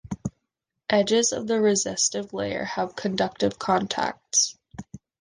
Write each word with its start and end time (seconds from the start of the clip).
Edges 0.89 1.31
of 1.31 1.45
the 1.45 1.61
resistive 1.61 2.33
layer 2.33 2.63
have 2.63 2.95
conductive 2.95 3.59
contacts. 3.59 4.57